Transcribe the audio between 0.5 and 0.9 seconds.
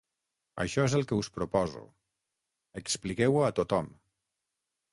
Això